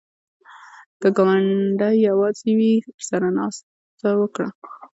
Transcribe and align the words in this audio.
که 0.99 1.07
ګاونډی 1.17 1.95
یواځې 2.09 2.51
وي، 2.57 2.73
ورسره 2.93 3.27
ناسته 3.37 4.09
وکړه 4.19 4.49